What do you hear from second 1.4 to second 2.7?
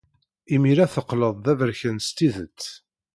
d aberkan s tidet.